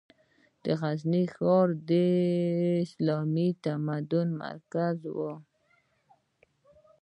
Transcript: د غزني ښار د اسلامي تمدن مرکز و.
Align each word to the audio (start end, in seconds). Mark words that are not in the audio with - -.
د 0.63 0.65
غزني 0.81 1.23
ښار 1.35 1.67
د 1.89 1.91
اسلامي 2.85 3.49
تمدن 3.63 4.27
مرکز 4.43 4.97
و. 5.15 5.17